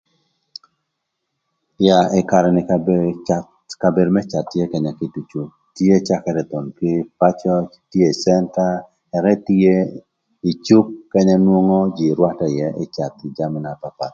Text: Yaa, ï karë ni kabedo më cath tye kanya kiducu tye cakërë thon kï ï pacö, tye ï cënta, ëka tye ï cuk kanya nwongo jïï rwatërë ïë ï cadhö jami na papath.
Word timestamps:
Yaa, 1.85 2.11
ï 2.19 2.21
karë 2.31 2.49
ni 2.53 2.61
kabedo 3.81 4.11
më 4.15 4.21
cath 4.31 4.47
tye 4.51 4.63
kanya 4.71 4.91
kiducu 4.97 5.41
tye 5.75 5.95
cakërë 6.07 6.43
thon 6.51 6.65
kï 6.77 6.89
ï 7.01 7.07
pacö, 7.19 7.55
tye 7.91 8.05
ï 8.11 8.17
cënta, 8.23 8.67
ëka 9.17 9.33
tye 9.47 9.75
ï 10.49 10.51
cuk 10.65 10.87
kanya 11.13 11.35
nwongo 11.45 11.77
jïï 11.95 12.15
rwatërë 12.17 12.53
ïë 12.57 12.69
ï 12.83 12.85
cadhö 12.95 13.25
jami 13.37 13.59
na 13.61 13.71
papath. 13.81 14.09